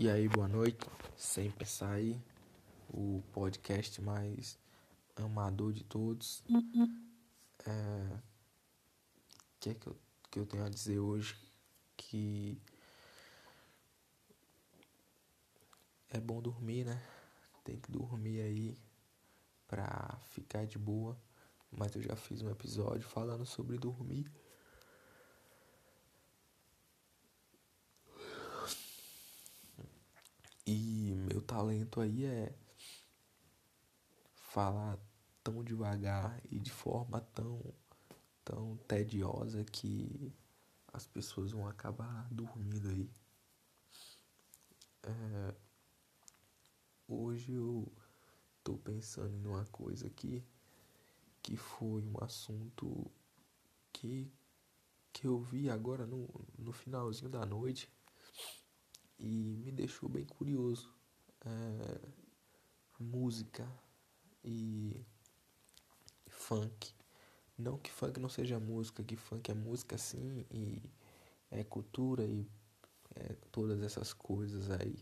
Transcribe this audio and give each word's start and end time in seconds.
E 0.00 0.08
aí, 0.08 0.28
boa 0.28 0.46
noite. 0.46 0.86
Sempre 1.16 1.66
sair 1.66 2.22
o 2.88 3.20
podcast 3.32 4.00
mais 4.00 4.56
amador 5.16 5.72
de 5.72 5.82
todos. 5.82 6.40
É... 7.66 8.14
O 8.14 9.58
que 9.58 9.70
é 9.70 9.74
que 9.74 9.88
eu, 9.88 9.96
que 10.30 10.38
eu 10.38 10.46
tenho 10.46 10.64
a 10.64 10.68
dizer 10.68 11.00
hoje? 11.00 11.34
Que 11.96 12.62
é 16.10 16.20
bom 16.20 16.40
dormir, 16.40 16.84
né? 16.84 17.02
Tem 17.64 17.76
que 17.76 17.90
dormir 17.90 18.40
aí 18.40 18.78
pra 19.66 20.16
ficar 20.28 20.64
de 20.64 20.78
boa. 20.78 21.20
Mas 21.72 21.96
eu 21.96 22.02
já 22.02 22.14
fiz 22.14 22.40
um 22.40 22.50
episódio 22.50 23.02
falando 23.02 23.44
sobre 23.44 23.76
dormir. 23.76 24.30
E 30.70 31.14
meu 31.14 31.37
talento 31.48 31.98
aí 32.02 32.26
é 32.26 32.54
falar 34.34 34.98
tão 35.42 35.64
devagar 35.64 36.38
e 36.50 36.60
de 36.60 36.70
forma 36.70 37.22
tão 37.34 37.74
tão 38.44 38.76
tediosa 38.86 39.64
que 39.64 40.30
as 40.92 41.06
pessoas 41.06 41.52
vão 41.52 41.66
acabar 41.66 42.28
dormindo 42.30 42.88
aí. 42.88 43.10
É, 45.02 45.54
hoje 47.06 47.52
eu 47.52 47.90
tô 48.62 48.76
pensando 48.76 49.34
em 49.34 49.46
uma 49.46 49.64
coisa 49.66 50.06
aqui 50.06 50.44
que 51.42 51.56
foi 51.56 52.02
um 52.02 52.22
assunto 52.22 53.10
que 53.92 54.30
que 55.12 55.26
eu 55.26 55.40
vi 55.40 55.70
agora 55.70 56.06
no, 56.06 56.28
no 56.58 56.72
finalzinho 56.72 57.30
da 57.30 57.44
noite 57.46 57.90
e 59.18 59.56
me 59.56 59.72
deixou 59.72 60.08
bem 60.08 60.24
curioso. 60.24 60.97
É, 61.48 62.00
música 63.00 63.66
e 64.44 65.02
funk. 66.28 66.94
Não 67.56 67.78
que 67.78 67.90
funk 67.90 68.20
não 68.20 68.28
seja 68.28 68.60
música, 68.60 69.02
que 69.02 69.16
funk 69.16 69.50
é 69.50 69.54
música 69.54 69.96
sim 69.96 70.44
e 70.50 70.82
é 71.50 71.64
cultura 71.64 72.24
e 72.24 72.46
é, 73.16 73.34
todas 73.50 73.82
essas 73.82 74.12
coisas 74.12 74.70
aí 74.70 74.98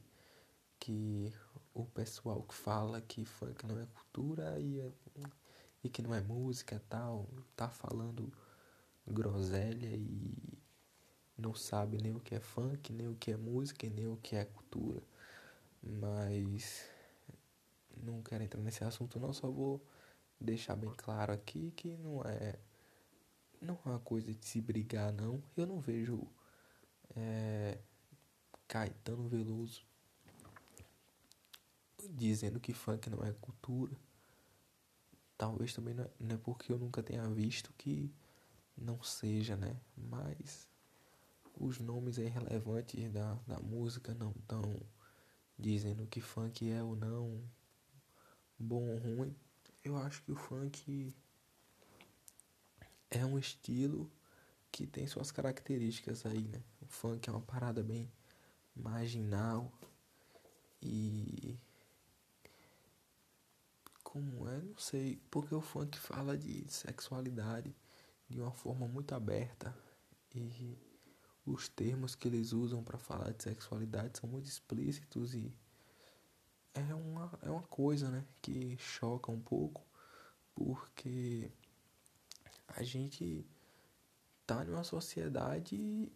que 0.78 1.33
o 1.75 1.84
pessoal 1.84 2.42
que 2.42 2.55
fala 2.55 3.00
que 3.00 3.25
funk 3.25 3.66
não 3.66 3.81
é 3.81 3.86
cultura 3.86 4.60
e, 4.60 4.81
é, 4.81 4.92
e 5.83 5.88
que 5.91 6.00
não 6.00 6.14
é 6.14 6.20
música 6.20 6.81
tal, 6.88 7.28
tá 7.56 7.69
falando 7.69 8.33
groselha 9.06 9.94
e 9.97 10.58
não 11.36 11.55
sabe 11.55 11.98
nem 12.00 12.14
o 12.14 12.20
que 12.20 12.34
é 12.34 12.41
funk, 12.41 12.92
nem 12.92 13.08
o 13.08 13.16
que 13.16 13.33
é 13.33 13.36
música 13.36 13.88
nem 13.91 14.06
o 14.06 14.16
que 14.16 14.36
é 14.36 14.44
cultura. 14.44 15.03
Mas 15.86 16.84
não 17.96 18.22
quero 18.22 18.44
entrar 18.44 18.60
nesse 18.60 18.82
assunto 18.84 19.20
não, 19.20 19.32
só 19.32 19.48
vou 19.50 19.80
deixar 20.40 20.76
bem 20.76 20.92
claro 20.96 21.32
aqui 21.32 21.72
que 21.76 21.96
não 21.96 22.22
é 22.24 22.58
não 23.60 23.78
é 23.86 23.88
uma 23.88 24.00
coisa 24.00 24.34
de 24.34 24.44
se 24.44 24.60
brigar 24.60 25.12
não. 25.12 25.42
Eu 25.56 25.66
não 25.66 25.80
vejo 25.80 26.26
é, 27.14 27.78
Caetano 28.68 29.28
Veloso 29.28 29.84
dizendo 32.10 32.60
que 32.60 32.72
funk 32.72 33.08
não 33.10 33.24
é 33.24 33.32
cultura. 33.32 33.96
Talvez 35.38 35.74
também 35.74 35.94
não 35.94 36.04
é, 36.04 36.10
não 36.18 36.34
é 36.36 36.38
porque 36.38 36.72
eu 36.72 36.78
nunca 36.78 37.02
tenha 37.02 37.28
visto 37.28 37.72
que 37.76 38.12
não 38.76 39.02
seja, 39.02 39.56
né? 39.56 39.76
Mas 39.96 40.68
os 41.58 41.78
nomes 41.78 42.18
aí 42.18 42.28
relevantes 42.28 43.10
da, 43.10 43.34
da 43.46 43.58
música 43.58 44.14
não 44.14 44.30
estão 44.30 44.62
dizendo 45.58 46.06
que 46.06 46.20
funk 46.20 46.70
é 46.70 46.82
ou 46.82 46.96
não 46.96 47.42
bom 48.58 48.88
ou 48.88 48.98
ruim. 48.98 49.34
Eu 49.84 49.96
acho 49.96 50.22
que 50.22 50.32
o 50.32 50.36
funk 50.36 51.14
é 53.10 53.25
um 53.25 53.38
estilo 53.38 54.10
que 54.70 54.86
tem 54.86 55.06
suas 55.06 55.31
características 55.31 56.26
aí, 56.26 56.48
né? 56.48 56.62
O 56.81 56.86
funk 56.86 57.28
é 57.28 57.32
uma 57.32 57.41
parada 57.41 57.82
bem 57.82 58.10
marginal 58.75 59.72
e 60.82 61.58
como 64.02 64.48
é, 64.48 64.60
não 64.60 64.76
sei, 64.78 65.20
porque 65.31 65.54
o 65.54 65.60
funk 65.60 65.98
fala 65.98 66.36
de 66.36 66.64
sexualidade 66.70 67.75
de 68.28 68.41
uma 68.41 68.52
forma 68.52 68.86
muito 68.86 69.14
aberta 69.14 69.76
e 70.34 70.76
os 71.46 71.68
termos 71.68 72.14
que 72.14 72.28
eles 72.28 72.52
usam 72.52 72.82
para 72.82 72.98
falar 72.98 73.32
de 73.32 73.42
sexualidade 73.42 74.18
são 74.18 74.28
muito 74.28 74.48
explícitos 74.48 75.34
e 75.34 75.54
é 76.74 76.94
uma, 76.94 77.38
é 77.42 77.50
uma 77.50 77.62
coisa 77.62 78.10
né, 78.10 78.24
que 78.42 78.76
choca 78.78 79.30
um 79.30 79.40
pouco 79.40 79.86
porque 80.54 81.50
a 82.68 82.82
gente 82.82 83.46
tá 84.46 84.64
numa 84.64 84.84
sociedade 84.84 86.10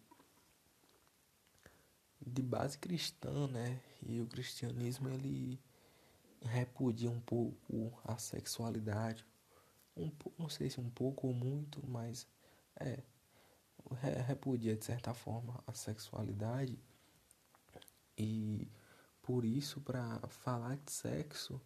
de 2.25 2.41
base 2.41 2.77
cristã, 2.77 3.47
né? 3.47 3.81
E 4.01 4.21
o 4.21 4.27
cristianismo 4.27 5.09
ele 5.09 5.59
repudia 6.41 7.09
um 7.09 7.19
pouco 7.19 7.99
a 8.03 8.17
sexualidade. 8.17 9.25
Um, 9.95 10.11
não 10.37 10.49
sei 10.49 10.69
se 10.69 10.79
um 10.79 10.89
pouco 10.89 11.27
ou 11.27 11.33
muito, 11.33 11.85
mas 11.87 12.27
é 12.79 13.03
repudia 13.95 14.75
de 14.75 14.85
certa 14.85 15.13
forma 15.13 15.63
a 15.67 15.73
sexualidade. 15.73 16.77
E 18.17 18.67
por 19.21 19.45
isso 19.45 19.81
para 19.81 20.19
falar 20.27 20.77
de 20.77 20.91
sexo 20.91 21.61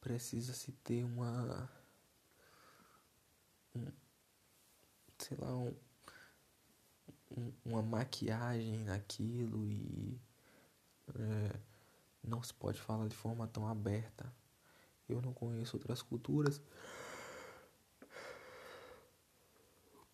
precisa 0.00 0.52
se 0.52 0.72
ter 0.72 1.04
uma 1.04 1.68
um, 3.74 3.86
sei 5.18 5.36
lá 5.36 5.56
um, 5.56 5.74
um, 7.36 7.52
uma 7.64 7.82
maquiagem 7.82 8.84
naquilo 8.84 9.68
e 9.68 10.20
é, 11.14 11.58
não 12.22 12.42
se 12.42 12.54
pode 12.54 12.80
falar 12.80 13.08
de 13.08 13.16
forma 13.16 13.46
tão 13.46 13.66
aberta. 13.66 14.32
Eu 15.08 15.20
não 15.22 15.32
conheço 15.32 15.76
outras 15.76 16.02
culturas 16.02 16.60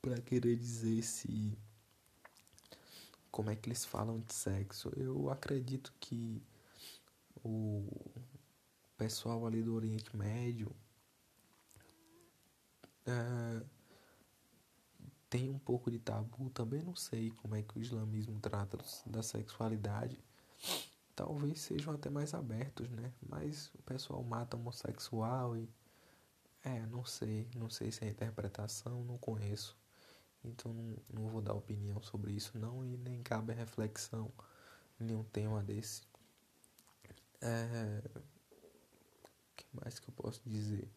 para 0.03 0.21
querer 0.21 0.57
dizer 0.57 1.03
se 1.03 1.57
como 3.31 3.51
é 3.51 3.57
que 3.57 3.69
eles 3.69 3.85
falam 3.85 4.21
de 4.21 4.35
sexo. 4.35 4.93
Eu 4.97 5.31
acredito 5.31 5.93
que 6.01 6.43
o 7.43 7.87
pessoal 8.99 9.47
ali 9.47 9.63
do 9.63 9.75
Oriente 9.75 10.15
Médio 10.17 10.71
é, 13.07 13.63
tem 15.31 15.49
um 15.51 15.59
pouco 15.59 15.91
de 15.91 15.99
tabu. 15.99 16.51
Também 16.51 16.83
não 16.83 16.95
sei 16.97 17.31
como 17.31 17.55
é 17.55 17.63
que 17.63 17.79
o 17.79 17.81
islamismo 17.81 18.39
trata 18.41 18.77
da 19.07 19.23
sexualidade. 19.23 20.19
Talvez 21.15 21.61
sejam 21.61 21.95
até 21.95 22.11
mais 22.11 22.35
abertos, 22.35 22.91
né? 22.91 23.13
Mas 23.29 23.71
o 23.75 23.83
pessoal 23.83 24.23
mata 24.23 24.57
homossexual 24.57 25.57
e. 25.57 25.69
É, 26.65 26.81
não 26.87 27.05
sei. 27.05 27.49
Não 27.57 27.71
sei 27.71 27.91
se 27.91 28.05
é 28.05 28.09
interpretação, 28.09 29.03
não 29.05 29.17
conheço. 29.17 29.77
Então 30.45 30.73
não, 30.73 30.97
não 31.13 31.29
vou 31.29 31.41
dar 31.41 31.55
opinião 31.55 32.03
sobre 32.03 32.33
isso 32.33 32.59
não 32.59 32.85
e 32.85 32.97
nem 32.97 33.23
cabe 33.23 33.53
reflexão 33.53 34.33
nenhum 34.99 35.25
tema 35.25 35.63
desse. 35.63 36.03
É, 37.41 38.03
o 38.15 39.57
que 39.57 39.67
mais 39.73 39.99
que 39.99 40.09
eu 40.09 40.15
posso 40.15 40.41
dizer? 40.47 40.89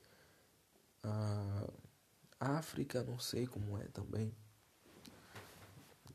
A 1.03 2.57
África 2.57 3.03
não 3.03 3.19
sei 3.19 3.45
como 3.45 3.77
é 3.77 3.85
também. 3.87 4.35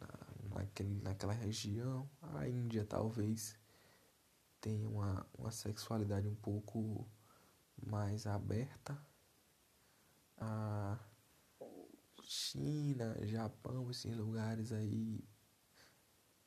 Na, 0.00 0.56
naquele, 0.56 1.00
naquela 1.02 1.32
região. 1.32 2.08
A 2.34 2.48
Índia 2.48 2.84
talvez 2.84 3.56
tenha 4.60 4.88
uma, 4.88 5.26
uma 5.38 5.50
sexualidade 5.50 6.28
um 6.28 6.34
pouco 6.34 7.06
mais 7.80 8.26
aberta. 8.26 8.96
A 10.38 10.98
China, 12.32 13.16
Japão, 13.26 13.90
esses 13.90 14.16
lugares 14.16 14.70
aí. 14.70 15.20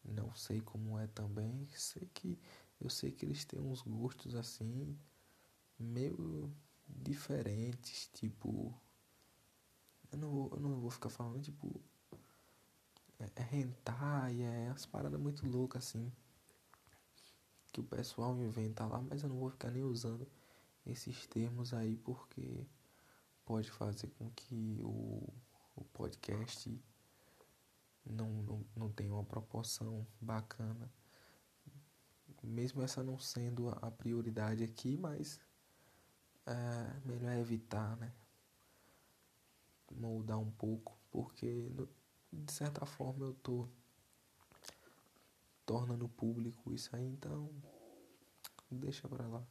Não 0.02 0.34
sei 0.34 0.62
como 0.62 0.98
é 0.98 1.08
também. 1.08 1.68
Sei 1.76 2.10
que 2.14 2.40
eu 2.80 2.90
sei 2.90 3.12
que 3.12 3.26
eles 3.26 3.44
têm 3.44 3.60
uns 3.60 3.82
gostos 3.82 4.34
assim 4.34 4.98
meio 5.78 6.56
diferentes, 6.88 8.10
tipo 8.14 8.74
eu 10.12 10.18
não 10.18 10.32
vou, 10.32 10.50
eu 10.54 10.60
não 10.60 10.80
vou 10.80 10.90
ficar 10.90 11.10
falando 11.10 11.42
tipo 11.42 11.82
é, 13.20 13.26
é 13.42 13.56
hentai, 13.58 14.42
é 14.42 14.70
as 14.70 14.86
paradas 14.86 15.20
muito 15.20 15.46
loucas 15.46 15.86
assim 15.86 16.12
que 17.74 17.82
o 17.82 17.84
pessoal 17.84 18.38
inventa 18.38 18.86
lá, 18.86 19.02
mas 19.02 19.24
eu 19.24 19.30
não 19.30 19.38
vou 19.38 19.50
ficar 19.50 19.72
nem 19.72 19.84
usando 19.84 20.28
esses 20.86 21.26
termos 21.28 21.74
aí 21.74 21.98
porque 21.98 22.66
pode 23.46 23.70
fazer 23.72 24.08
com 24.18 24.30
que 24.32 24.80
o 24.82 25.28
o 25.76 25.84
podcast 25.86 26.82
não, 28.06 28.30
não, 28.44 28.66
não 28.76 28.92
tem 28.92 29.10
uma 29.10 29.24
proporção 29.24 30.06
bacana 30.20 30.92
mesmo 32.44 32.82
essa 32.84 33.02
não 33.02 33.18
sendo 33.18 33.70
a 33.70 33.90
prioridade 33.90 34.64
aqui, 34.64 34.98
mas 34.98 35.40
é 36.46 37.08
melhor 37.08 37.34
evitar, 37.38 37.96
né? 37.98 38.14
Moldar 39.92 40.40
um 40.40 40.52
pouco, 40.52 40.98
porque 41.10 41.72
de 42.32 42.52
certa 42.52 42.86
forma 42.86 43.26
eu 43.26 43.34
tô 43.36 43.68
tornando 45.66 46.10
público 46.10 46.74
isso 46.74 46.94
aí, 46.96 47.06
então 47.06 47.50
deixa 48.70 49.08
pra 49.08 49.26
lá. 49.26 49.44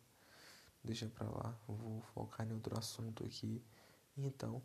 Deixa 0.84 1.08
pra 1.08 1.30
lá, 1.30 1.58
vou 1.66 2.02
focar 2.12 2.46
em 2.46 2.52
outro 2.52 2.76
assunto 2.76 3.24
aqui. 3.24 3.64
Então, 4.16 4.60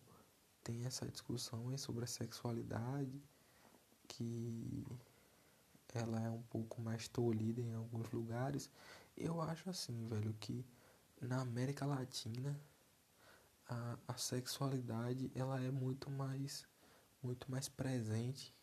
tem 0.67 0.85
essa 0.85 1.07
discussão 1.07 1.69
aí 1.69 1.77
sobre 1.77 2.03
a 2.03 2.07
sexualidade, 2.07 3.23
que 4.05 4.85
ela 5.93 6.19
é 6.19 6.29
um 6.29 6.41
pouco 6.43 6.81
mais 6.81 7.07
tolhida 7.07 7.61
em 7.61 7.73
alguns 7.73 8.11
lugares. 8.11 8.69
Eu 9.15 9.41
acho 9.41 9.69
assim, 9.69 10.05
velho, 10.09 10.35
que 10.41 10.65
na 11.21 11.39
América 11.39 11.85
Latina 11.85 12.59
a, 13.69 13.97
a 14.09 14.17
sexualidade 14.17 15.31
ela 15.33 15.57
é 15.61 15.71
muito 15.71 16.11
mais 16.11 16.67
muito 17.23 17.49
mais 17.49 17.67
presente 17.69 18.53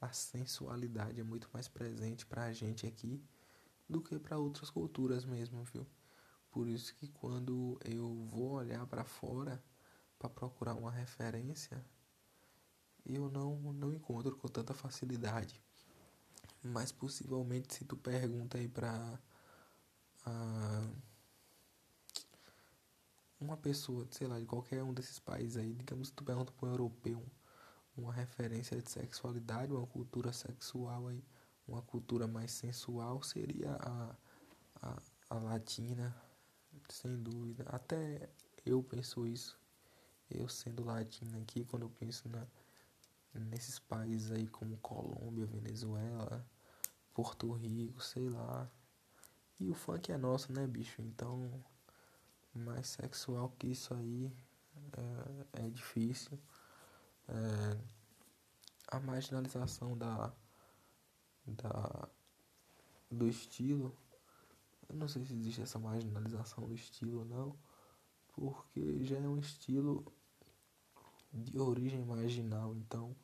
a 0.00 0.12
sensualidade 0.12 1.20
é 1.20 1.24
muito 1.24 1.48
mais 1.52 1.68
presente 1.68 2.24
pra 2.26 2.52
gente 2.52 2.86
aqui 2.86 3.20
do 3.88 4.00
que 4.00 4.18
para 4.18 4.38
outras 4.38 4.70
culturas 4.70 5.24
mesmo, 5.24 5.64
viu? 5.64 5.86
Por 6.50 6.68
isso 6.68 6.94
que 6.94 7.08
quando 7.08 7.78
eu 7.84 8.24
vou 8.26 8.52
olhar 8.52 8.86
para 8.86 9.04
fora 9.04 9.62
para 10.28 10.48
procurar 10.48 10.74
uma 10.74 10.90
referência, 10.90 11.84
eu 13.04 13.30
não 13.30 13.72
não 13.72 13.92
encontro 13.92 14.36
com 14.36 14.48
tanta 14.48 14.74
facilidade. 14.74 15.60
Mas 16.62 16.90
possivelmente 16.92 17.74
se 17.74 17.84
tu 17.84 17.96
pergunta 17.96 18.58
aí 18.58 18.68
para 18.68 19.18
uma 23.38 23.56
pessoa, 23.56 24.06
sei 24.10 24.26
lá, 24.26 24.38
de 24.40 24.46
qualquer 24.46 24.82
um 24.82 24.94
desses 24.94 25.18
países 25.18 25.56
aí, 25.56 25.74
digamos 25.74 26.10
que 26.10 26.16
tu 26.16 26.24
pergunta 26.24 26.52
para 26.52 26.68
um 26.68 26.70
europeu 26.72 27.24
uma 27.96 28.12
referência 28.12 28.80
de 28.80 28.90
sexualidade, 28.90 29.72
uma 29.72 29.86
cultura 29.86 30.32
sexual 30.32 31.08
aí, 31.08 31.22
uma 31.66 31.82
cultura 31.82 32.26
mais 32.26 32.50
sensual 32.50 33.22
seria 33.22 33.72
a, 33.72 34.16
a, 34.82 35.02
a 35.30 35.38
latina, 35.38 36.14
sem 36.88 37.16
dúvida. 37.22 37.64
Até 37.68 38.28
eu 38.66 38.82
penso 38.82 39.26
isso. 39.26 39.58
Eu 40.30 40.48
sendo 40.48 40.84
latino 40.84 41.40
aqui, 41.40 41.64
quando 41.64 41.82
eu 41.82 41.90
penso 41.90 42.28
na, 42.28 42.46
nesses 43.34 43.78
países 43.78 44.30
aí 44.30 44.46
como 44.46 44.76
Colômbia, 44.78 45.46
Venezuela, 45.46 46.44
Porto 47.12 47.52
Rico, 47.52 48.02
sei 48.02 48.28
lá. 48.28 48.70
E 49.60 49.70
o 49.70 49.74
funk 49.74 50.10
é 50.10 50.16
nosso, 50.16 50.52
né, 50.52 50.66
bicho? 50.66 51.00
Então, 51.02 51.64
mais 52.54 52.88
sexual 52.88 53.50
que 53.58 53.68
isso 53.68 53.94
aí 53.94 54.32
é, 55.52 55.66
é 55.66 55.70
difícil. 55.70 56.38
É, 57.28 57.78
a 58.88 59.00
marginalização 59.00 59.96
da, 59.96 60.32
da 61.46 62.08
do 63.10 63.28
estilo 63.28 63.96
eu 64.88 64.96
não 64.96 65.08
sei 65.08 65.24
se 65.24 65.34
existe 65.34 65.62
essa 65.62 65.78
marginalização 65.78 66.66
do 66.66 66.74
estilo 66.74 67.20
ou 67.20 67.24
não 67.24 67.56
porque 68.36 69.04
já 69.04 69.16
é 69.16 69.28
um 69.28 69.38
estilo 69.38 70.04
de 71.32 71.58
origem 71.58 72.04
marginal 72.04 72.74
então 72.76 73.14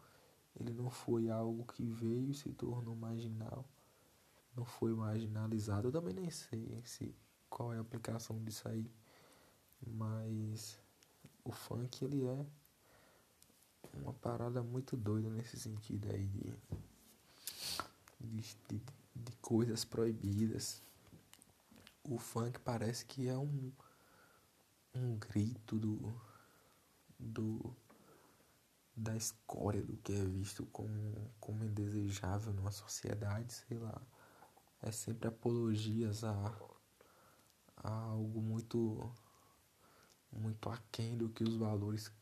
ele 0.58 0.72
não 0.72 0.90
foi 0.90 1.30
algo 1.30 1.64
que 1.72 1.84
veio 1.84 2.30
e 2.30 2.34
se 2.34 2.52
tornou 2.52 2.94
marginal 2.96 3.64
não 4.56 4.64
foi 4.64 4.94
marginalizado 4.94 5.88
eu 5.88 5.92
também 5.92 6.14
nem 6.14 6.30
sei 6.30 6.80
se 6.84 7.14
qual 7.48 7.72
é 7.72 7.78
a 7.78 7.80
aplicação 7.80 8.42
disso 8.42 8.68
aí 8.68 8.90
mas 9.86 10.78
o 11.44 11.52
funk 11.52 12.04
ele 12.04 12.26
é 12.26 12.46
uma 13.94 14.12
parada 14.12 14.62
muito 14.62 14.96
doida 14.96 15.28
nesse 15.30 15.58
sentido 15.58 16.10
aí 16.10 16.26
de, 16.26 16.54
de, 18.20 18.56
de, 18.68 18.82
de 19.16 19.32
coisas 19.40 19.84
proibidas. 19.84 20.82
O 22.04 22.18
funk 22.18 22.58
parece 22.60 23.04
que 23.04 23.28
é 23.28 23.36
um, 23.36 23.72
um 24.94 25.16
grito 25.18 25.78
do, 25.78 26.14
do 27.18 27.74
da 28.96 29.16
escória 29.16 29.82
do 29.82 29.96
que 29.98 30.12
é 30.12 30.24
visto 30.24 30.66
como, 30.66 31.30
como 31.40 31.64
indesejável 31.64 32.52
numa 32.52 32.72
sociedade, 32.72 33.52
sei 33.52 33.78
lá. 33.78 34.00
É 34.82 34.90
sempre 34.90 35.28
apologias 35.28 36.24
a, 36.24 36.32
a 37.76 37.92
algo 37.92 38.40
muito 38.40 39.12
muito 40.32 40.68
aquém 40.70 41.16
do 41.16 41.28
que 41.28 41.42
os 41.42 41.56
valores 41.56 42.12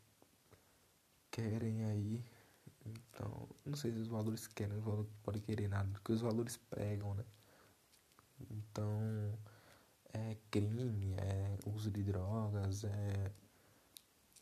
querem 1.31 1.85
aí. 1.85 2.25
Então, 2.87 3.49
não 3.65 3.77
sei 3.77 3.93
se 3.93 3.99
os 3.99 4.09
valores 4.09 4.47
querem, 4.47 4.77
os 4.79 4.85
valores 4.85 5.11
podem 5.23 5.43
querer 5.43 5.69
nada, 5.69 5.89
porque 5.91 6.13
os 6.13 6.21
valores 6.21 6.57
pregam, 6.57 7.15
né? 7.15 7.25
Então, 8.51 9.39
é 10.13 10.37
crime, 10.51 11.15
é 11.17 11.59
uso 11.67 11.91
de 11.91 12.03
drogas, 12.03 12.85
é. 12.85 13.33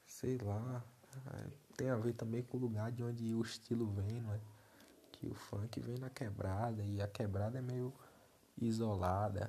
sei 0.07 0.39
lá. 0.39 0.85
É, 1.33 1.51
tem 1.77 1.91
a 1.91 1.97
ver 1.97 2.13
também 2.15 2.43
com 2.43 2.57
o 2.57 2.61
lugar 2.61 2.93
de 2.93 3.03
onde 3.03 3.35
o 3.35 3.43
estilo 3.43 3.87
vem, 3.87 4.21
não 4.21 4.33
é? 4.35 4.41
Que 5.13 5.27
o 5.27 5.35
funk 5.35 5.81
vem 5.81 5.99
na 5.99 6.11
quebrada 6.11 6.85
e 6.85 7.01
a 7.01 7.09
quebrada 7.09 7.59
é 7.59 7.63
meio 7.63 7.93
isolada. 8.61 9.49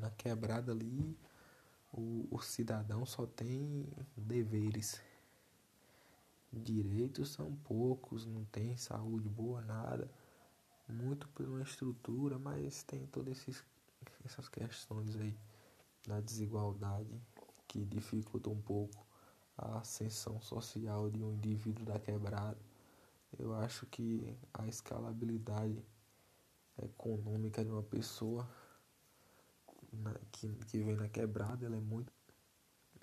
Na 0.00 0.10
quebrada 0.10 0.72
ali, 0.72 1.16
o, 1.92 2.26
o 2.30 2.40
cidadão 2.40 3.04
só 3.04 3.26
tem 3.26 3.86
deveres 4.16 5.00
direitos 6.52 7.30
são 7.30 7.54
poucos, 7.64 8.26
não 8.26 8.44
tem 8.46 8.76
saúde 8.76 9.28
boa, 9.28 9.60
nada. 9.62 10.10
Muito 10.88 11.28
por 11.28 11.46
uma 11.46 11.62
estrutura, 11.62 12.38
mas 12.38 12.82
tem 12.82 13.06
todas 13.06 13.38
esses, 13.38 13.64
essas 14.24 14.48
questões 14.48 15.16
aí 15.16 15.36
da 16.06 16.20
desigualdade 16.20 17.20
que 17.66 17.84
dificulta 17.84 18.50
um 18.50 18.60
pouco 18.60 19.06
a 19.56 19.78
ascensão 19.78 20.40
social 20.40 21.10
de 21.10 21.22
um 21.22 21.32
indivíduo 21.32 21.84
da 21.84 21.98
quebrada. 21.98 22.58
Eu 23.38 23.54
acho 23.54 23.86
que 23.86 24.36
a 24.52 24.66
escalabilidade 24.66 25.84
econômica 26.82 27.64
de 27.64 27.70
uma 27.70 27.82
pessoa 27.82 28.48
na, 29.92 30.14
que, 30.32 30.48
que 30.66 30.82
vem 30.82 30.96
na 30.96 31.08
quebrada 31.08 31.66
ela 31.66 31.76
é 31.76 31.80
muito, 31.80 32.12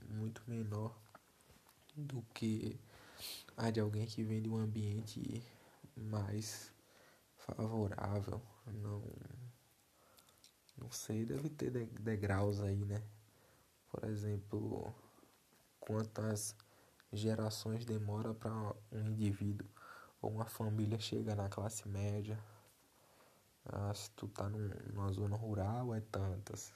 muito 0.10 0.42
menor 0.48 0.98
do 1.96 2.22
que 2.34 2.80
a 3.56 3.70
de 3.70 3.80
alguém 3.80 4.06
que 4.06 4.24
vem 4.24 4.42
de 4.42 4.50
um 4.50 4.58
ambiente 4.58 5.44
mais 5.96 6.74
favorável. 7.36 8.42
Não, 8.68 9.02
não 10.78 10.92
sei, 10.92 11.26
deve 11.26 11.50
ter 11.50 11.72
degraus 11.72 12.62
aí, 12.62 12.86
né? 12.86 13.02
Por 13.90 14.04
exemplo, 14.06 14.94
quantas 15.80 16.56
gerações 17.12 17.86
demora 17.86 18.34
para 18.34 18.54
um 18.92 19.08
indivíduo 19.10 19.68
ou 20.22 20.32
uma 20.32 20.46
família 20.46 21.00
chegar 21.00 21.36
na 21.36 21.50
classe 21.50 21.88
média. 21.88 22.38
Ah, 23.66 23.94
se 23.94 24.10
tu 24.12 24.28
tá 24.28 24.50
num, 24.50 24.70
numa 24.94 25.12
zona 25.12 25.36
rural 25.36 25.94
é 25.96 26.02
tantas. 26.02 26.74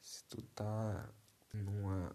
Se 0.00 0.24
tu 0.24 0.42
tá 0.42 1.08
numa 1.52 2.14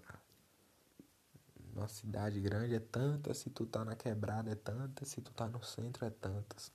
na 1.73 1.87
cidade 1.87 2.39
grande 2.41 2.75
é 2.75 2.79
tanta, 2.79 3.33
se 3.33 3.49
tu 3.49 3.65
tá 3.65 3.85
na 3.85 3.95
quebrada 3.95 4.51
é 4.51 4.55
tanta, 4.55 5.05
se 5.05 5.21
tu 5.21 5.31
tá 5.31 5.47
no 5.47 5.63
centro 5.63 6.05
é 6.05 6.09
tantas. 6.09 6.71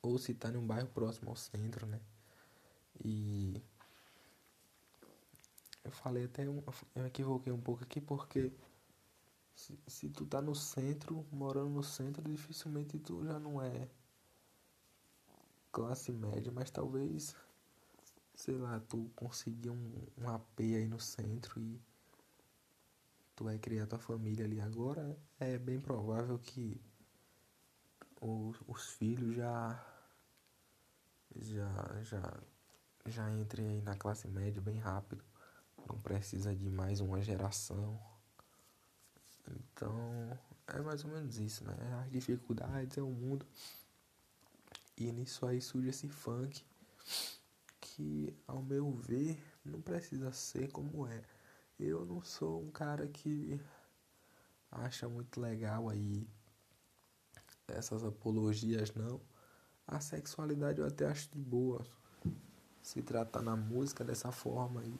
Ou 0.00 0.18
se 0.18 0.34
tá 0.34 0.50
num 0.50 0.66
bairro 0.66 0.88
próximo 0.88 1.30
ao 1.30 1.36
centro, 1.36 1.86
né? 1.86 2.00
E 3.04 3.62
eu 5.84 5.90
falei 5.90 6.24
até 6.24 6.48
um, 6.48 6.62
eu 6.94 7.06
equivoquei 7.06 7.52
um 7.52 7.60
pouco 7.60 7.82
aqui 7.84 8.00
porque 8.00 8.52
se, 9.54 9.78
se 9.86 10.08
tu 10.10 10.26
tá 10.26 10.40
no 10.40 10.54
centro, 10.54 11.26
morando 11.30 11.70
no 11.70 11.82
centro, 11.82 12.22
dificilmente 12.22 12.98
tu 12.98 13.24
já 13.24 13.38
não 13.38 13.60
é 13.60 13.88
classe 15.70 16.12
média, 16.12 16.52
mas 16.52 16.70
talvez 16.70 17.34
sei 18.34 18.56
lá, 18.56 18.80
tu 18.80 19.10
conseguir 19.14 19.70
um, 19.70 19.92
um 20.18 20.28
AP 20.28 20.60
aí 20.60 20.86
no 20.86 20.98
centro 21.00 21.60
e 21.60 21.80
tu 23.36 23.44
vai 23.44 23.58
criar 23.58 23.86
tua 23.86 23.98
família 23.98 24.44
ali 24.44 24.60
agora, 24.60 25.16
é 25.38 25.58
bem 25.58 25.80
provável 25.80 26.38
que 26.38 26.80
os, 28.20 28.56
os 28.66 28.88
filhos 28.90 29.36
já 29.36 29.84
já 31.34 32.02
já 32.02 32.42
já 33.06 33.30
entrem 33.32 33.68
aí 33.68 33.80
na 33.82 33.96
classe 33.96 34.28
média 34.28 34.60
bem 34.60 34.78
rápido. 34.78 35.24
Não 35.88 35.98
precisa 36.00 36.54
de 36.54 36.68
mais 36.70 37.00
uma 37.00 37.20
geração. 37.20 38.00
Então, 39.48 40.38
é 40.68 40.80
mais 40.80 41.04
ou 41.04 41.10
menos 41.10 41.38
isso, 41.38 41.64
né? 41.64 41.74
As 42.02 42.10
dificuldades 42.10 42.96
é 42.96 43.02
o 43.02 43.10
mundo. 43.10 43.46
E 44.96 45.10
nisso 45.10 45.46
aí 45.46 45.60
surge 45.60 45.88
esse 45.88 46.08
funk 46.08 46.64
que, 47.80 48.36
ao 48.46 48.62
meu 48.62 48.92
ver, 48.92 49.42
não 49.64 49.80
precisa 49.80 50.32
ser 50.32 50.70
como 50.70 51.06
é. 51.06 51.22
Eu 51.78 52.06
não 52.06 52.22
sou 52.22 52.62
um 52.62 52.70
cara 52.70 53.08
que 53.08 53.60
acha 54.70 55.08
muito 55.08 55.40
legal 55.40 55.88
aí 55.88 56.26
essas 57.68 58.04
apologias 58.04 58.94
não. 58.94 59.20
A 59.86 60.00
sexualidade 60.00 60.80
eu 60.80 60.86
até 60.86 61.06
acho 61.06 61.30
de 61.30 61.38
boa 61.38 61.84
se 62.82 63.02
tratar 63.02 63.42
na 63.42 63.56
música 63.56 64.04
dessa 64.04 64.32
forma 64.32 64.80
aí. 64.80 64.94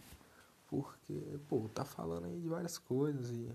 Porque, 0.68 1.38
pô, 1.48 1.68
tá 1.68 1.84
falando 1.84 2.26
aí 2.26 2.40
de 2.40 2.48
várias 2.48 2.78
coisas 2.78 3.30
e 3.30 3.52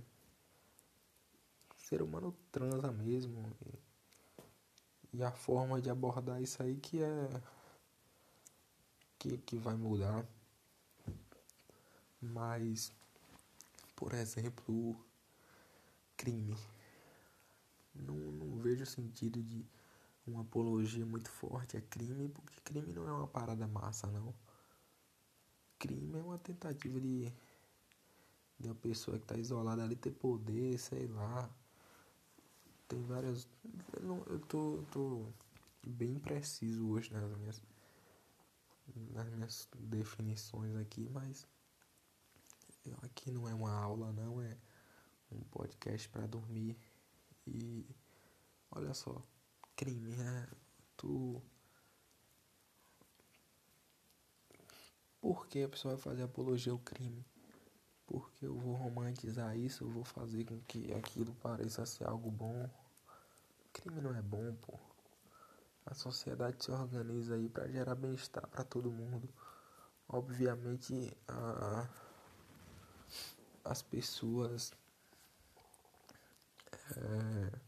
ser 1.78 2.02
humano 2.02 2.36
transa 2.52 2.92
mesmo. 2.92 3.44
E, 5.14 5.18
e 5.18 5.24
a 5.24 5.32
forma 5.32 5.82
de 5.82 5.90
abordar 5.90 6.42
isso 6.42 6.62
aí 6.62 6.76
que 6.76 7.02
é 7.02 7.42
que, 9.18 9.38
que 9.40 9.58
vai 9.58 9.76
mudar. 9.76 10.26
Mas, 12.22 12.92
por 13.96 14.14
exemplo, 14.14 14.96
crime. 16.16 16.56
Não, 17.96 18.16
não 18.16 18.58
vejo 18.60 18.86
sentido 18.86 19.42
de 19.42 19.66
uma 20.28 20.42
apologia 20.42 21.06
muito 21.06 21.30
forte 21.30 21.78
a 21.78 21.82
crime, 21.82 22.30
porque 22.30 22.60
crime 22.62 22.94
não 22.94 23.08
é 23.08 23.12
uma 23.12 23.28
parada 23.28 23.68
massa, 23.68 24.08
não. 24.08 24.34
Crime 25.80 26.20
é 26.20 26.22
uma 26.24 26.38
tentativa 26.38 27.00
de, 27.00 27.32
de 28.60 28.68
uma 28.68 28.76
pessoa 28.76 29.18
que 29.18 29.24
está 29.24 29.38
isolada 29.38 29.84
ali 29.84 29.96
ter 29.96 30.12
poder, 30.12 30.78
sei 30.78 31.08
lá. 31.08 31.50
Tem 32.88 33.02
várias. 33.04 33.48
Eu, 33.94 34.04
não, 34.04 34.24
eu 34.28 34.40
tô, 34.40 34.84
tô 34.92 35.26
bem 35.86 36.20
preciso 36.20 36.90
hoje 36.90 37.12
nas 37.14 37.32
minhas, 37.38 37.62
nas 39.12 39.30
minhas 39.30 39.70
definições 39.76 40.76
aqui, 40.76 41.10
mas 41.10 41.46
aqui 43.04 43.32
não 43.32 43.48
é 43.48 43.54
uma 43.54 43.72
aula, 43.72 44.12
não, 44.14 44.42
é 44.42 44.58
um 45.32 45.42
podcast 45.52 46.08
para 46.10 46.26
dormir. 46.26 46.78
E 47.46 47.86
olha 48.72 48.94
só, 48.94 49.22
crime, 49.78 50.12
é 50.20 50.48
tu. 50.98 51.42
Por 55.22 55.48
que 55.48 55.64
a 55.64 55.70
pessoa 55.70 55.94
vai 55.94 56.04
fazer 56.04 56.24
apologia 56.24 56.74
ao 56.74 56.80
crime? 56.80 57.24
Porque 58.08 58.46
eu 58.46 58.56
vou 58.56 58.74
romantizar 58.74 59.56
isso, 59.58 59.84
eu 59.84 59.90
vou 59.90 60.04
fazer 60.04 60.46
com 60.46 60.60
que 60.62 60.92
aquilo 60.94 61.34
pareça 61.36 61.86
ser 61.86 62.08
algo 62.08 62.32
bom. 62.32 62.70
Crime 63.72 64.02
não 64.02 64.16
é 64.16 64.22
bom, 64.22 64.56
pô. 64.56 64.80
A 65.86 65.94
sociedade 65.94 66.64
se 66.64 66.72
organiza 66.72 67.36
aí 67.36 67.48
para 67.48 67.68
gerar 67.70 67.96
bem-estar 67.96 68.48
para 68.48 68.64
todo 68.64 68.92
mundo. 68.92 69.30
Obviamente, 70.10 71.16
a, 71.28 71.88
as 73.64 73.82
pessoas 73.82 74.74
é, 76.96 77.67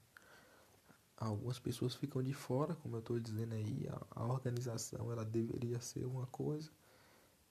algumas 1.20 1.60
pessoas 1.60 1.94
ficam 1.96 2.24
de 2.24 2.34
fora, 2.34 2.76
como 2.76 2.96
eu 2.96 3.00
estou 3.00 3.20
dizendo 3.20 3.54
aí, 3.54 3.88
a, 3.90 4.22
a, 4.22 4.26
organização 4.26 5.12
ela 5.12 5.26
deveria 5.26 5.80
ser 5.82 6.06
uma 6.06 6.26
coisa 6.28 6.72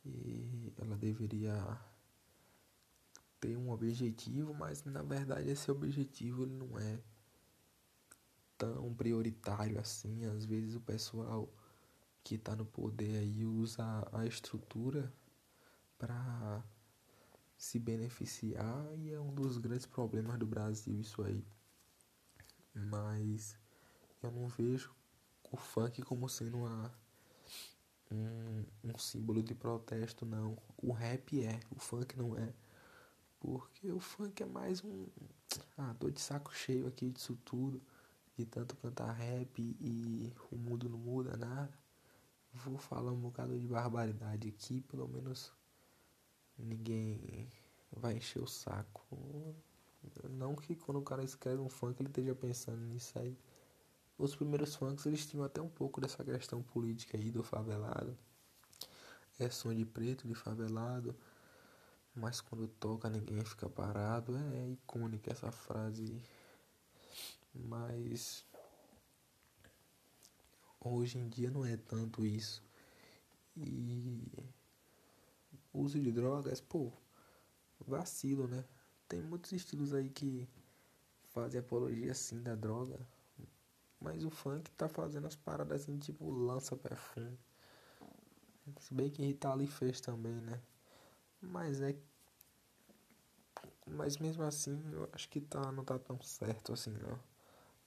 e 0.05 0.73
ela 0.79 0.97
deveria 0.97 1.79
ter 3.39 3.57
um 3.57 3.71
objetivo, 3.71 4.55
mas 4.55 4.83
na 4.85 5.03
verdade 5.03 5.51
esse 5.51 5.71
objetivo 5.71 6.45
ele 6.45 6.55
não 6.55 6.79
é 6.79 6.99
tão 8.57 8.93
prioritário 8.95 9.79
assim. 9.79 10.25
Às 10.25 10.45
vezes 10.47 10.75
o 10.75 10.81
pessoal 10.81 11.49
que 12.25 12.37
está 12.37 12.57
no 12.57 12.65
poder 12.65 13.19
aí 13.19 13.45
usa 13.45 14.09
a 14.13 14.27
estrutura 14.27 15.13
para 15.99 16.65
se 17.57 17.79
beneficiar 17.79 18.87
e 18.97 19.13
é 19.13 19.21
um 19.21 19.35
dos 19.35 19.59
grandes 19.59 19.87
problemas 19.87 20.39
do 20.39 20.47
Brasil 20.47 21.01
isso 21.01 21.23
aí 21.23 21.45
mas 22.75 23.59
eu 24.23 24.31
não 24.31 24.49
vejo 24.49 24.95
o 25.51 25.57
funk 25.57 26.03
como 26.03 26.29
sendo 26.29 26.59
uma, 26.59 26.93
um, 28.11 28.65
um 28.85 28.99
símbolo 28.99 29.43
de 29.43 29.55
protesto, 29.55 30.27
não. 30.27 30.57
O 30.77 30.93
rap 30.93 31.43
é, 31.43 31.61
o 31.71 31.79
funk 31.79 32.17
não 32.17 32.37
é. 32.37 32.53
Porque 33.41 33.91
o 33.91 34.01
funk 34.01 34.43
é 34.43 34.47
mais 34.47 34.83
um. 34.83 35.07
Ah, 35.77 35.95
tô 35.99 36.11
de 36.11 36.21
saco 36.21 36.55
cheio 36.55 36.87
aqui 36.89 37.11
disso 37.11 37.37
tudo. 37.45 37.81
De 38.37 38.45
tanto 38.45 38.77
cantar 38.77 39.13
rap 39.13 39.61
e 39.61 40.33
o 40.51 40.57
mundo 40.57 40.89
não 40.89 40.99
muda 40.99 41.37
nada. 41.37 41.73
Vou 42.53 42.79
falar 42.79 43.13
um 43.13 43.21
bocado 43.21 43.59
de 43.59 43.67
barbaridade 43.67 44.49
aqui, 44.49 44.81
pelo 44.81 45.07
menos 45.09 45.53
ninguém 46.57 47.49
vai 47.93 48.17
encher 48.17 48.43
o 48.43 48.47
saco. 48.47 49.55
Não 50.31 50.55
que 50.55 50.75
quando 50.77 50.99
o 50.99 51.03
cara 51.03 51.25
escreve 51.25 51.61
um 51.61 51.69
funk 51.69 52.01
ele 52.01 52.09
esteja 52.09 52.35
pensando 52.35 52.81
nisso 52.87 53.19
aí. 53.19 53.37
Os 54.17 54.35
primeiros 54.35 54.75
funks 54.75 55.07
eles 55.07 55.27
tinham 55.27 55.45
até 55.45 55.61
um 55.61 55.69
pouco 55.69 56.01
dessa 56.01 56.25
questão 56.25 56.63
política 56.63 57.17
aí 57.17 57.31
do 57.31 57.43
favelado. 57.43 58.17
É 59.39 59.49
som 59.51 59.75
de 59.75 59.85
preto, 59.85 60.27
de 60.27 60.35
favelado. 60.35 61.15
Mas 62.15 62.41
quando 62.41 62.67
toca 62.67 63.09
ninguém 63.09 63.45
fica 63.45 63.69
parado. 63.69 64.37
É, 64.37 64.71
icônica 64.71 65.33
essa 65.33 65.53
frase. 65.53 66.21
Mas 67.55 68.45
hoje 70.81 71.19
em 71.19 71.29
dia 71.29 71.51
não 71.51 71.65
é 71.65 71.77
tanto 71.77 72.25
isso. 72.27 72.63
E 73.57 74.23
uso 75.73 76.01
de 76.01 76.11
drogas, 76.11 76.61
pô, 76.61 76.93
vacilo, 77.87 78.47
né? 78.49 78.65
Tem 79.09 79.23
muitos 79.23 79.53
estilos 79.53 79.95
aí 79.95 80.11
que 80.11 80.47
fazem 81.33 81.61
apologia 81.61 82.13
assim 82.13 82.43
da 82.43 82.55
droga. 82.55 82.99
Mas 84.01 84.25
o 84.25 84.31
funk 84.31 84.71
tá 84.73 84.89
fazendo 84.89 85.27
as 85.27 85.35
paradas 85.35 85.83
assim, 85.83 85.99
tipo 85.99 86.31
lança 86.31 86.77
perfume. 86.77 87.39
Se 88.81 88.93
bem 88.93 89.11
que 89.11 89.23
Rita 89.23 89.53
Lee 89.55 89.67
fez 89.67 90.01
também, 90.01 90.35
né? 90.35 90.61
Mas 91.41 91.81
é. 91.81 91.97
Mas 93.87 94.19
mesmo 94.19 94.43
assim, 94.43 94.79
eu 94.93 95.09
acho 95.13 95.29
que 95.31 95.41
tá, 95.41 95.73
não 95.73 95.85
tá 95.85 95.99
tão 95.99 96.21
certo 96.21 96.75
assim, 96.75 96.93
não. 96.93 97.19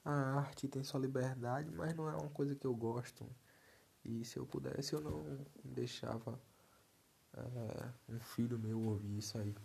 A 0.04 0.40
arte 0.40 0.68
tem 0.68 0.84
sua 0.84 1.00
liberdade, 1.00 1.70
mas 1.72 1.96
não 1.96 2.10
é 2.10 2.16
uma 2.16 2.30
coisa 2.32 2.56
que 2.56 2.66
eu 2.66 2.76
gosto. 2.76 3.24
E 4.04 4.26
se 4.26 4.38
eu 4.38 4.48
pudesse, 4.48 4.94
eu 4.94 5.02
não 5.02 5.46
deixava 5.64 6.42
é, 7.34 7.92
um 8.10 8.20
filho 8.20 8.58
meu 8.58 8.82
ouvir 8.82 9.20
isso 9.20 9.38
aí 9.38 9.56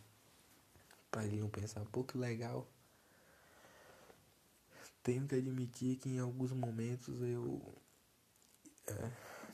para 1.16 1.24
ele 1.24 1.40
não 1.40 1.48
pensar, 1.48 1.82
pô, 1.86 2.04
que 2.04 2.18
legal. 2.18 2.68
Tenho 5.02 5.26
que 5.26 5.34
admitir 5.34 5.96
que 5.96 6.10
em 6.10 6.18
alguns 6.18 6.52
momentos 6.52 7.22
eu 7.22 7.74
é, 8.86 9.10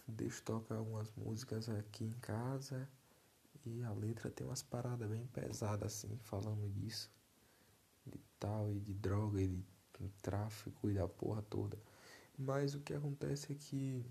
deixo 0.08 0.42
tocar 0.42 0.74
algumas 0.74 1.08
músicas 1.12 1.68
aqui 1.68 2.02
em 2.02 2.14
casa 2.14 2.88
e 3.64 3.80
a 3.84 3.92
letra 3.92 4.28
tem 4.28 4.44
umas 4.44 4.60
paradas 4.60 5.08
bem 5.08 5.24
pesadas 5.28 5.92
assim, 6.04 6.18
falando 6.24 6.68
disso, 6.68 7.08
de 8.04 8.18
tal, 8.40 8.72
e 8.72 8.80
de 8.80 8.94
droga, 8.94 9.40
e 9.40 9.46
de, 9.46 9.64
de 10.00 10.08
tráfico 10.20 10.90
e 10.90 10.94
da 10.94 11.06
porra 11.06 11.42
toda. 11.42 11.78
Mas 12.36 12.74
o 12.74 12.80
que 12.80 12.92
acontece 12.92 13.52
é 13.52 13.54
que 13.54 14.04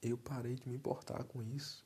eu 0.00 0.16
parei 0.16 0.54
de 0.54 0.68
me 0.68 0.76
importar 0.76 1.24
com 1.24 1.42
isso. 1.42 1.84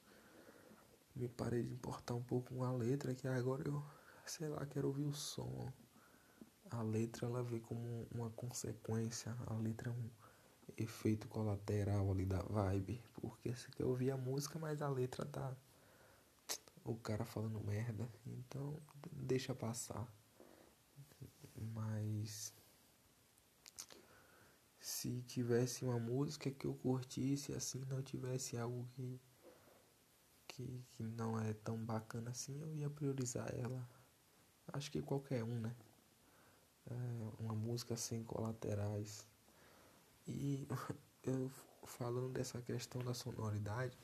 Me 1.17 1.29
parei 1.29 1.63
de 1.63 1.73
importar 1.73 2.13
um 2.13 2.23
pouco 2.23 2.55
com 2.55 2.63
a 2.63 2.71
letra, 2.71 3.15
que 3.15 3.27
agora 3.27 3.67
eu 3.67 3.83
sei 4.27 4.49
lá, 4.49 4.65
quero 4.67 4.89
ouvir 4.89 5.05
o 5.05 5.13
som. 5.13 5.73
A 6.71 6.83
letra 6.83 7.27
ela 7.27 7.43
vê 7.43 7.61
como 7.61 8.07
uma 8.11 8.31
consequência, 8.31 9.37
a 9.47 9.55
letra 9.55 9.91
é 9.91 9.93
um 9.93 10.11
efeito 10.77 11.29
colateral 11.29 12.11
ali 12.11 12.25
da 12.25 12.43
vibe, 12.43 13.03
porque 13.15 13.55
você 13.55 13.69
quer 13.71 13.85
ouvir 13.85 14.11
a 14.11 14.17
música, 14.17 14.59
mas 14.59 14.81
a 14.81 14.89
letra 14.89 15.27
tá 15.27 15.55
o 16.85 16.97
cara 16.97 17.25
falando 17.25 17.61
merda, 17.61 18.09
então 18.27 18.81
deixa 19.13 19.55
passar. 19.55 20.07
Mas 21.75 22.53
se 24.81 25.23
tivesse 25.23 25.85
uma 25.85 25.99
música 25.99 26.51
que 26.51 26.67
eu 26.67 26.75
curtisse 26.75 27.53
assim, 27.53 27.85
não 27.89 28.03
tivesse 28.03 28.57
algo 28.57 28.89
que 28.95 29.21
que, 30.49 30.85
que 30.93 31.03
não 31.03 31.41
é 31.41 31.55
tão 31.55 31.79
bacana 31.83 32.31
assim, 32.31 32.61
eu 32.61 32.75
ia 32.75 32.91
priorizar 32.91 33.51
ela 33.55 33.89
acho 34.73 34.91
que 34.91 35.01
qualquer 35.03 35.43
um, 35.45 35.61
né? 35.61 35.75
É 36.91 37.43
uma 37.43 37.55
música 37.55 37.97
sem 37.97 38.23
colaterais. 38.25 39.27
E 40.27 40.67
eu 41.25 41.51
falando 41.85 42.29
dessa 42.29 42.61
questão 42.61 43.03
da 43.03 43.15
sonoridade, 43.15 43.97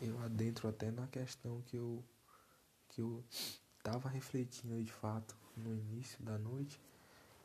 eu 0.00 0.18
adentro 0.22 0.68
até 0.68 0.90
na 0.90 1.06
questão 1.06 1.62
que 1.62 1.76
eu 1.76 2.02
que 2.88 3.00
eu 3.00 3.24
tava 3.82 4.08
refletindo 4.08 4.82
de 4.82 4.92
fato 4.92 5.36
no 5.56 5.74
início 5.74 6.22
da 6.22 6.38
noite, 6.38 6.80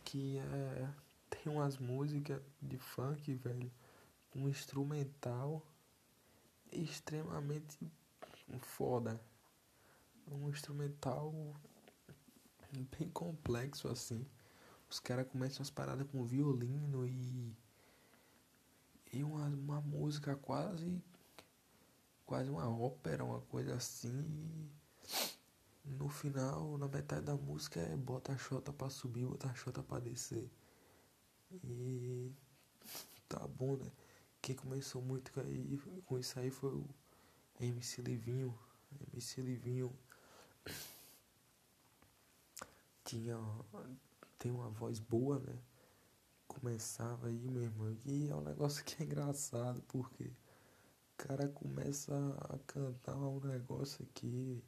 que 0.04 0.38
é 0.38 0.90
tem 1.30 1.54
umas 1.54 1.78
músicas 1.78 2.42
de 2.62 2.78
funk, 2.78 3.34
velho, 3.36 3.72
um 4.36 4.50
instrumental 4.50 5.64
extremamente 6.72 7.78
foda. 8.62 9.20
Um 10.28 10.50
instrumental 10.50 11.34
bem 12.98 13.10
complexo 13.10 13.88
assim. 13.88 14.26
Os 14.90 15.00
caras 15.00 15.28
começam 15.28 15.62
as 15.62 15.70
paradas 15.70 16.08
com 16.08 16.24
violino 16.24 17.06
e. 17.06 17.54
E 19.12 19.24
uma, 19.24 19.46
uma 19.48 19.82
música 19.82 20.36
quase. 20.36 21.02
Quase 22.26 22.50
uma 22.50 22.70
ópera, 22.70 23.24
uma 23.24 23.42
coisa 23.42 23.76
assim. 23.76 24.70
E 25.86 25.92
no 25.92 26.10
final, 26.10 26.78
na 26.78 26.88
metade 26.88 27.26
da 27.26 27.36
música 27.36 27.80
é 27.80 27.96
bota 27.96 28.34
a 28.34 28.38
chota 28.38 28.72
pra 28.72 28.90
subir, 28.90 29.26
bota 29.26 29.48
a 29.48 29.54
chota 29.56 29.82
pra 29.82 30.00
descer. 30.00 30.50
E 31.64 32.32
tá 33.28 33.48
bom, 33.48 33.78
né? 33.78 33.92
Quem 34.42 34.56
começou 34.56 35.02
muito 35.02 35.32
com 36.06 36.18
isso 36.20 36.40
aí 36.40 36.50
foi 36.52 36.72
o 36.72 36.86
MC 37.60 38.02
Livinho. 38.02 38.58
MC 39.14 39.42
Livinho 39.42 39.94
tinha 43.10 43.38
tem 44.38 44.52
uma 44.52 44.70
voz 44.70 45.00
boa, 45.00 45.40
né? 45.40 45.58
Começava 46.48 47.28
aí, 47.28 47.50
meu 47.50 47.64
irmão, 47.64 47.96
e 48.06 48.30
é 48.30 48.36
um 48.36 48.42
negócio 48.42 48.84
que 48.86 49.02
é 49.02 49.06
engraçado, 49.06 49.82
porque 49.88 50.26
o 50.26 51.18
cara 51.18 51.48
começa 51.50 52.14
a 52.50 52.58
cantar 52.60 53.18
um 53.18 53.40
negócio 53.40 54.06
aqui, 54.06 54.64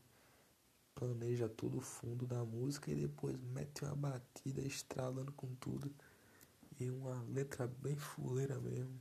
planeja 0.96 1.48
todo 1.48 1.78
o 1.78 1.82
fundo 1.82 2.26
da 2.26 2.44
música 2.44 2.92
e 2.92 2.96
depois 2.96 3.38
mete 3.38 3.86
uma 3.86 3.96
batida 3.96 4.62
estralando 4.62 5.32
com 5.34 5.54
tudo. 5.56 5.94
E 6.80 6.90
uma 6.90 7.22
letra 7.24 7.68
bem 7.68 7.96
fuleira 7.96 8.60
mesmo. 8.60 9.00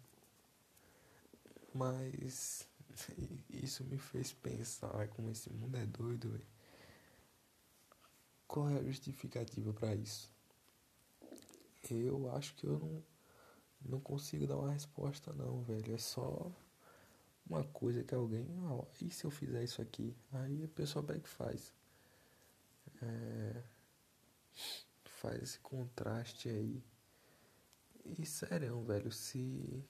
Mas 1.74 2.68
isso 3.48 3.84
me 3.84 3.96
fez 3.96 4.32
pensar 4.32 5.08
como 5.08 5.30
esse 5.30 5.50
mundo 5.50 5.76
é 5.76 5.86
doido, 5.86 6.30
véio. 6.30 6.49
Qual 8.50 8.68
é 8.68 8.80
a 8.80 8.82
justificativa 8.82 9.72
para 9.72 9.94
isso? 9.94 10.28
Eu 11.88 12.34
acho 12.34 12.52
que 12.56 12.66
eu 12.66 12.80
não, 12.80 13.04
não 13.80 14.00
consigo 14.00 14.44
dar 14.44 14.56
uma 14.56 14.72
resposta 14.72 15.32
não, 15.32 15.62
velho. 15.62 15.94
É 15.94 15.98
só 15.98 16.50
uma 17.48 17.62
coisa 17.62 18.02
que 18.02 18.12
alguém. 18.12 18.48
E 19.00 19.08
se 19.08 19.24
eu 19.24 19.30
fizer 19.30 19.62
isso 19.62 19.80
aqui? 19.80 20.16
Aí 20.32 20.64
a 20.64 20.68
pessoa 20.68 21.00
pega 21.00 21.24
e 21.24 21.28
faz. 21.28 21.72
É, 23.00 23.62
faz 25.04 25.40
esse 25.40 25.60
contraste 25.60 26.48
aí. 26.48 26.82
E 28.18 28.26
sério, 28.26 28.82
velho, 28.82 29.12
se. 29.12 29.84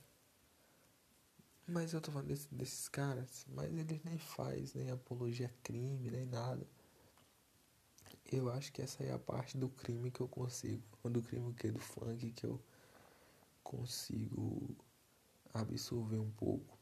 Mas 1.67 1.95
eu 1.95 2.01
tô 2.03 2.13
falando 2.13 2.29
desse, 2.29 2.55
desses 2.55 2.89
caras, 2.91 3.47
mas 3.49 3.73
eles 3.73 4.03
nem 4.05 4.19
faz 4.19 4.75
nem 4.75 4.91
apologia 4.91 5.47
a 5.47 5.63
crime, 5.63 6.11
nem 6.11 6.27
nada. 6.27 6.67
Eu 8.33 8.49
acho 8.53 8.73
que 8.73 8.81
essa 8.81 9.03
é 9.03 9.13
a 9.13 9.19
parte 9.19 9.59
do 9.59 9.69
crime 9.69 10.11
que 10.11 10.21
eu 10.21 10.29
consigo. 10.29 10.83
Do 11.03 11.21
crime 11.21 11.53
que? 11.53 11.73
Do 11.73 11.81
funk 11.81 12.31
que 12.31 12.47
eu 12.47 12.63
consigo 13.65 14.77
absorver 15.53 16.19
um 16.19 16.31
pouco. 16.31 16.79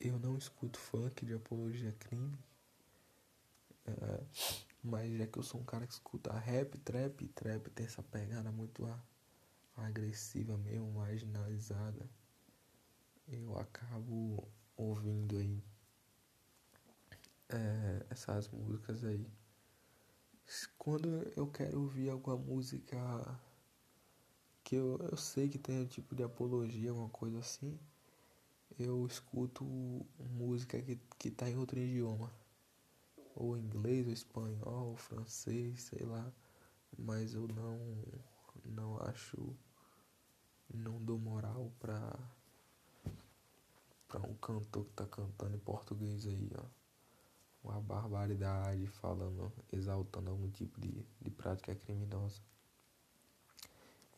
Eu 0.00 0.18
não 0.18 0.38
escuto 0.38 0.78
funk 0.78 1.26
de 1.26 1.34
apologia 1.34 1.90
a 1.90 1.92
crime. 1.92 2.38
É, 3.84 4.24
mas 4.82 5.12
já 5.18 5.26
que 5.26 5.38
eu 5.38 5.42
sou 5.42 5.60
um 5.60 5.64
cara 5.64 5.86
que 5.86 5.92
escuta 5.92 6.32
rap, 6.32 6.78
trap, 6.78 7.28
trap 7.28 7.68
tem 7.70 7.84
essa 7.84 8.02
pegada 8.02 8.50
muito 8.50 8.88
agressiva 9.76 10.56
mesmo, 10.56 10.92
marginalizada. 10.92 12.08
Eu 13.28 13.58
acabo 13.58 14.48
ouvindo 14.76 15.36
aí 15.36 15.62
é, 17.50 18.06
essas 18.08 18.48
músicas 18.48 19.04
aí. 19.04 19.39
Quando 20.76 21.08
eu 21.36 21.46
quero 21.46 21.80
ouvir 21.80 22.10
alguma 22.10 22.36
música 22.36 22.98
que 24.64 24.74
eu, 24.74 24.98
eu 24.98 25.16
sei 25.16 25.48
que 25.48 25.58
tem 25.58 25.82
um 25.82 25.86
tipo 25.86 26.12
de 26.12 26.24
apologia, 26.24 26.92
uma 26.92 27.08
coisa 27.08 27.38
assim, 27.38 27.78
eu 28.76 29.06
escuto 29.06 29.64
música 30.18 30.82
que, 30.82 30.98
que 31.18 31.30
tá 31.30 31.48
em 31.48 31.56
outro 31.56 31.78
idioma. 31.78 32.32
Ou 33.36 33.56
inglês, 33.56 34.08
ou 34.08 34.12
espanhol, 34.12 34.88
ou 34.88 34.96
francês, 34.96 35.82
sei 35.84 36.04
lá. 36.04 36.32
Mas 36.98 37.32
eu 37.32 37.46
não, 37.46 37.78
não 38.64 39.00
acho, 39.04 39.56
não 40.74 41.00
dou 41.00 41.16
moral 41.16 41.70
pra, 41.78 42.18
pra 44.08 44.20
um 44.20 44.34
cantor 44.34 44.84
que 44.84 44.92
tá 44.94 45.06
cantando 45.06 45.54
em 45.54 45.60
português 45.60 46.26
aí, 46.26 46.50
ó 46.58 46.79
uma 47.62 47.80
barbaridade 47.80 48.86
falando, 48.86 49.52
exaltando 49.72 50.30
algum 50.30 50.50
tipo 50.50 50.80
de, 50.80 51.04
de 51.20 51.30
prática 51.30 51.74
criminosa. 51.74 52.40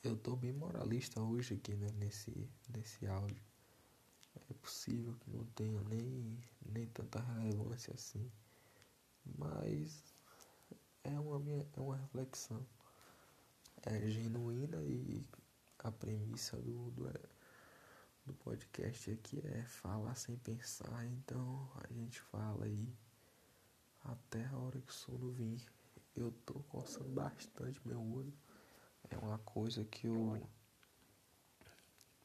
Eu 0.02 0.16
tô 0.16 0.35
bem 0.37 0.52
moralista 0.52 1.20
hoje 1.20 1.55
aqui, 1.55 1.74
né, 1.74 1.88
nesse, 1.98 2.48
nesse 2.68 3.07
áudio. 3.07 3.42
É 4.50 4.55
possível 4.55 5.14
que 5.20 5.31
não 5.31 5.44
tenha 5.46 5.81
nem, 5.83 6.38
nem 6.66 6.87
tanta 6.87 7.20
relevância 7.20 7.92
assim. 7.94 8.31
Mas 9.38 10.02
é 11.05 11.18
uma, 11.18 11.38
minha, 11.38 11.66
é 11.76 11.81
uma 11.81 11.96
reflexão. 11.96 12.64
É 13.85 14.09
genuína 14.09 14.83
e 14.83 15.24
a 15.78 15.90
premissa 15.90 16.57
do, 16.57 16.90
do, 16.90 17.12
do 18.26 18.35
podcast 18.35 19.11
aqui 19.11 19.40
é 19.44 19.62
falar 19.64 20.14
sem 20.14 20.37
pensar. 20.37 21.07
Então 21.07 21.70
a 21.76 21.92
gente 21.92 22.20
fala 22.20 22.64
aí 22.64 22.92
até 24.04 24.44
a 24.46 24.58
hora 24.58 24.80
que 24.80 24.90
o 24.90 24.94
sono 24.94 25.30
vir. 25.32 25.62
Eu 26.14 26.30
tô 26.44 26.54
coçando 26.64 27.08
bastante 27.10 27.80
meu 27.86 28.00
olho. 28.00 28.32
É 29.10 29.16
uma 29.16 29.38
coisa 29.38 29.84
que 29.84 30.06
eu 30.06 30.40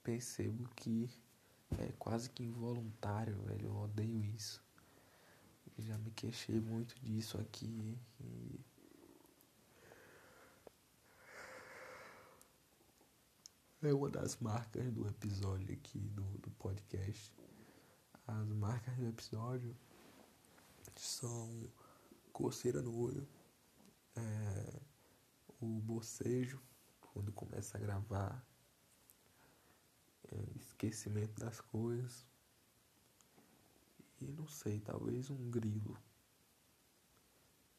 percebo 0.04 0.70
que 0.76 1.10
é 1.78 1.92
quase 2.00 2.30
que 2.30 2.44
involuntário, 2.44 3.36
velho. 3.44 3.68
Eu 3.68 3.76
odeio 3.76 4.24
isso. 4.24 4.64
Já 5.80 5.98
me 5.98 6.12
queixei 6.12 6.60
muito 6.60 6.96
disso 7.02 7.38
aqui. 7.40 7.98
E... 8.20 8.60
É 13.84 13.94
uma 13.94 14.10
das 14.10 14.38
marcas 14.38 14.92
do 14.92 15.08
episódio 15.08 15.74
aqui 15.74 16.00
do, 16.00 16.24
do 16.40 16.50
podcast. 16.52 17.34
As 18.26 18.48
marcas 18.50 18.96
do 18.98 19.08
episódio 19.08 19.76
são 21.02 21.72
coceira 22.32 22.82
no 22.82 22.96
olho, 22.98 23.28
é, 24.16 24.82
o 25.60 25.80
bocejo 25.80 26.62
quando 27.02 27.32
começa 27.32 27.78
a 27.78 27.82
gravar, 27.82 28.46
é, 30.32 30.58
esquecimento 30.60 31.40
das 31.40 31.60
coisas 31.62 32.26
e 34.20 34.26
não 34.32 34.48
sei, 34.48 34.80
talvez 34.80 35.30
um 35.30 35.50
grilo. 35.50 35.98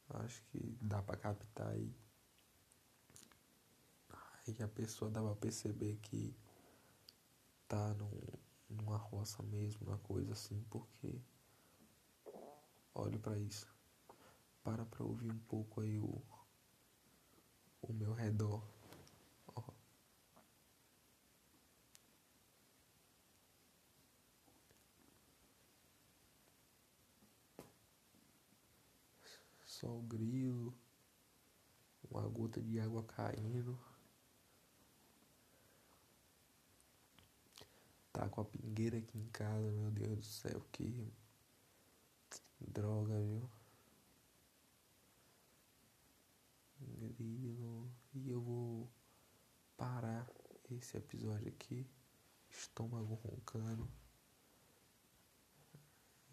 Acho 0.09 0.41
que 0.45 0.77
dá 0.81 1.01
pra 1.01 1.17
captar 1.17 1.67
aí. 1.67 1.95
Aí 4.09 4.55
a 4.63 4.67
pessoa 4.67 5.11
dá 5.11 5.21
pra 5.21 5.35
perceber 5.35 5.97
que 5.97 6.35
tá 7.67 7.93
num, 7.93 8.19
numa 8.69 8.97
roça 8.97 9.43
mesmo, 9.43 9.87
uma 9.87 9.99
coisa 9.99 10.33
assim, 10.33 10.63
porque 10.69 11.21
olho 12.93 13.19
para 13.19 13.37
isso. 13.39 13.67
Para 14.63 14.85
para 14.85 15.03
ouvir 15.03 15.31
um 15.31 15.39
pouco 15.39 15.81
aí 15.81 15.97
o, 15.97 16.21
o 17.81 17.93
meu 17.93 18.13
redor. 18.13 18.63
Ó. 19.55 19.63
Só 29.65 29.87
o 29.87 30.01
grilo, 30.01 30.77
uma 32.09 32.27
gota 32.27 32.61
de 32.61 32.79
água 32.79 33.03
caindo. 33.03 33.79
Tá 38.11 38.27
com 38.27 38.41
a 38.41 38.45
pingueira 38.45 38.97
aqui 38.97 39.17
em 39.17 39.29
casa, 39.29 39.71
meu 39.71 39.89
Deus 39.91 40.17
do 40.17 40.25
céu, 40.25 40.61
que 40.71 41.09
Droga, 42.59 43.19
viu? 43.21 43.49
Grilo. 46.79 47.91
E 48.13 48.29
eu 48.29 48.41
vou 48.41 48.89
parar 49.77 50.29
esse 50.71 50.97
episódio 50.97 51.47
aqui. 51.49 51.87
Estômago 52.49 53.15
roncando. 53.15 53.89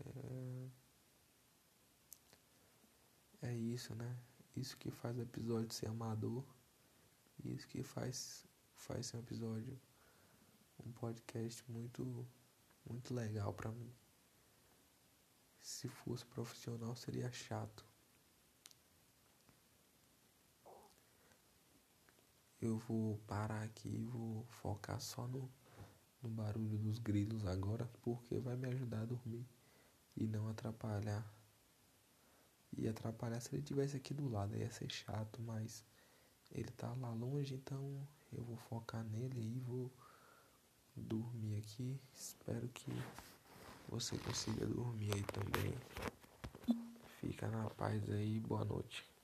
É... 0.01 0.69
é 3.43 3.55
isso, 3.55 3.95
né? 3.95 4.19
Isso 4.55 4.77
que 4.77 4.91
faz 4.91 5.17
o 5.17 5.23
episódio 5.23 5.73
ser 5.73 5.89
amador. 5.89 6.45
Isso 7.45 7.69
que 7.69 7.83
faz, 7.83 8.47
faz 8.75 9.07
ser 9.07 9.17
um 9.19 9.21
episódio 9.21 9.79
um 10.85 10.93
podcast 10.93 11.65
muito 11.71 12.27
muito 12.89 13.15
legal 13.15 13.53
para 13.53 13.71
mim. 13.73 13.93
Se 15.67 15.89
fosse 15.89 16.25
profissional 16.27 16.95
seria 16.95 17.29
chato. 17.33 17.85
Eu 22.61 22.79
vou 22.79 23.19
parar 23.27 23.65
aqui 23.65 23.89
e 23.89 24.05
vou 24.05 24.47
focar 24.63 25.01
só 25.01 25.27
no, 25.27 25.51
no 26.23 26.29
barulho 26.29 26.79
dos 26.79 27.01
grilos 27.01 27.45
agora, 27.45 27.91
porque 28.01 28.39
vai 28.39 28.57
me 28.57 28.69
ajudar 28.69 29.01
a 29.01 29.07
dormir 29.07 29.45
e 30.17 30.25
não 30.29 30.49
atrapalhar. 30.49 31.27
E 32.79 32.87
atrapalhar 32.87 33.41
se 33.41 33.53
ele 33.53 33.65
tivesse 33.65 33.97
aqui 33.97 34.15
do 34.15 34.29
lado, 34.29 34.57
ia 34.57 34.71
ser 34.71 34.89
chato, 34.89 35.43
mas 35.43 35.85
ele 36.53 36.71
tá 36.71 36.95
lá 36.95 37.13
longe, 37.13 37.57
então 37.57 38.07
eu 38.33 38.45
vou 38.45 38.57
focar 38.57 39.03
nele 39.03 39.41
e 39.41 39.59
vou 39.59 39.91
dormir 40.95 41.57
aqui. 41.57 42.01
Espero 42.15 42.69
que 42.69 42.89
você 43.89 44.17
consiga 44.19 44.67
dormir 44.67 45.13
aí 45.13 45.23
também. 45.25 45.75
Fica 47.21 47.49
na 47.49 47.71
paz 47.71 48.09
aí, 48.11 48.41
boa 48.41 48.65
noite. 48.65 49.16